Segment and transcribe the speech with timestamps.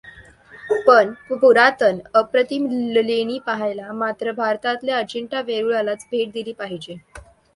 [0.85, 2.65] पण पुरातन अप्रतिम
[2.93, 6.97] लेणी पहायला मात्र भारतातल्या अजिंठा वेरूळलाच भेट दिली पाहिजे!